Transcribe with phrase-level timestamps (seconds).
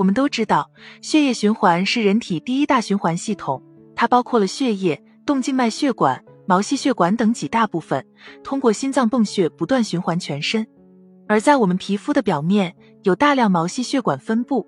[0.00, 0.70] 我们都知道，
[1.02, 3.62] 血液循环是人体第一大循环系统，
[3.94, 8.06] 它包括了血液、动静脉血管、毛细血管等几大部分，
[8.42, 10.66] 通过心脏泵血不断循环全身。
[11.28, 14.66] 而在我们皮肤的表面，有大量毛细血管分布。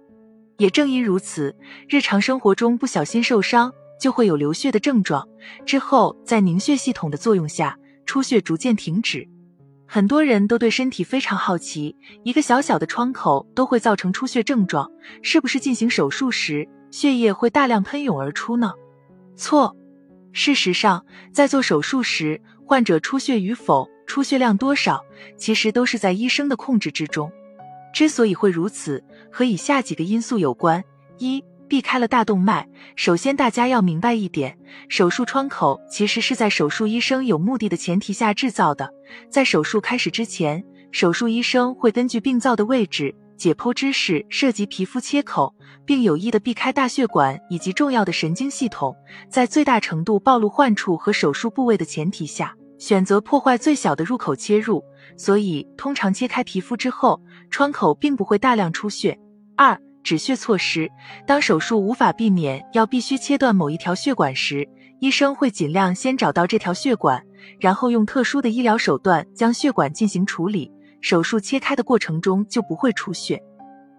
[0.58, 1.56] 也正因如此，
[1.88, 5.26] 日常生活中不小心受伤，就会有流血的症状，
[5.64, 9.26] 之后在凝血系统的作用下，出血逐渐停止。
[9.94, 18.72] 很多人都对身体非常好奇，一个小小的创口都会造成出血症状，是不是进行手术时血液会大量喷涌而出呢？
[19.36, 19.76] 错。
[20.32, 25.04] 事实上，在做手术时，患者出血与否、出血量多少，
[25.36, 27.30] 其实都是在医生的控制之中。
[27.92, 30.82] 之所以会如此，和以下几个因素有关：
[31.18, 31.44] 一。
[31.68, 32.68] 避开了大动脉。
[32.96, 34.58] 首先，大家要明白一点，
[34.88, 38.90] 手术创口其实是在手术医生有目的的前提下制造的。
[39.30, 45.54] 在手术开始之前，手术医生会根据病灶的位置、解剖知识涉及皮肤切口，
[45.86, 48.94] 并有意的避开大血管以及重要的神经系统，
[49.30, 54.84] 在最大程度暴露患处和手术部位的前提下，选择破坏最小的入口切入。
[55.16, 59.18] 所以，通常切开皮肤之后，创口并不会大量出血。
[59.56, 59.78] 二。
[60.02, 60.90] 止血措施：
[61.26, 64.68] 当手术无法避免要必须切断某一条血管时，
[65.00, 67.22] 医生会尽量先找到这条血管，
[67.58, 70.70] 然后用特殊的医疗手段将血管进行处理。
[71.00, 73.42] 手术切开的过程中就不会出血。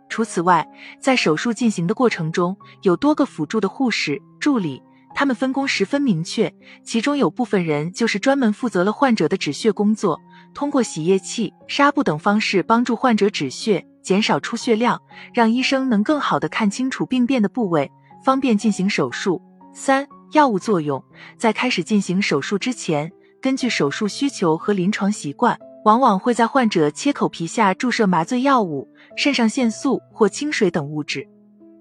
[0.07, 0.65] 除此外，
[0.99, 4.81] 在手术进行的过程中，有多个辅助的护士助理，
[5.13, 10.21] 他们分工十分明确，其中有部分人就是专门负责了患者的止血工作，
[10.53, 13.85] 通过洗液器、纱布等方式帮助患者止血。
[14.03, 15.01] 减少出血量，
[15.33, 17.89] 让医生能更好的看清楚病变的部位，
[18.23, 19.41] 方便进行手术。
[19.73, 21.03] 三、药物作用，
[21.37, 31.27] 在开始进行手术之前，根据手术需求和临床习惯，往往会在患者切口皮下注射麻醉药物、肾上腺素或清水等物质。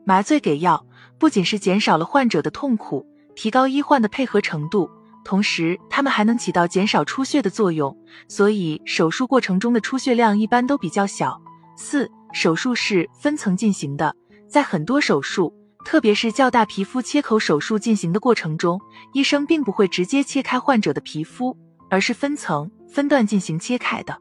[0.06, 0.86] 麻醉给药
[1.18, 4.88] 不仅是减少了患者的痛苦，提高医患的配合程度，
[5.24, 7.96] 同时它们还能起到减少出血的作用，
[8.28, 11.41] 所以手术过程中的出血量一般都比较小。
[11.76, 14.14] 四、手术是分层进行的，
[14.48, 15.52] 在很多手术，
[15.84, 18.80] 特别是较大皮肤切口手术进行的过程中，
[19.12, 21.56] 医生并不会直接切开患者的皮肤，
[21.90, 24.16] 而是分层、分段进行切开的。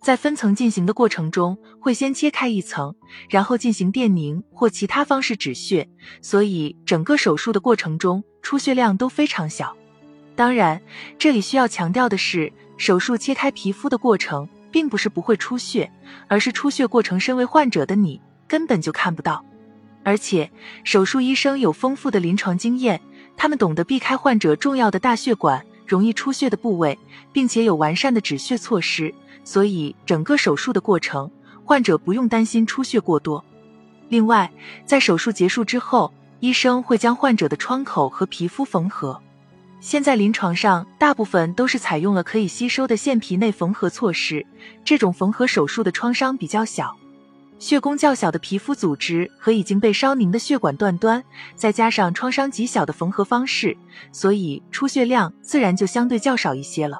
[0.00, 2.94] 在分层进行的过程中，会先切开一层，
[3.30, 5.88] 然后进行电凝或其他方式止血，
[6.20, 9.74] 所以整个手术的过程中出血量都非常小。
[10.36, 10.82] 当然，
[11.18, 14.46] 这里需要强调的是，手术切开皮肤的过程。
[14.74, 15.88] 并不是不会出血，
[16.26, 19.44] 而是出血过程身为患者的你根本就看不到。
[20.02, 20.50] 而且
[20.82, 23.00] 手术医生有丰富的临床经验，
[23.36, 26.98] 他们懂得避开患者重要的大血管、容易出血的部位，
[27.32, 29.14] 并且有完善的止血措施，
[29.44, 31.30] 所以整个手术的过程，
[31.64, 33.44] 患者不用担心出血过多。
[34.08, 34.50] 另外，
[34.84, 39.22] 在手术结束之后，医生会将患者的创口和皮肤缝合。
[39.84, 44.46] 现在临床上大部分都是采用了可以吸收的线皮内缝合措施，
[44.82, 46.96] 这种缝合手术的创伤比较小，
[47.58, 51.22] 血供较小的皮肤组织和已经被烧凝的血管断端，
[51.54, 53.76] 再加上创伤极小的缝合方式，
[54.10, 56.98] 所以出血量自然就相对较少一些了。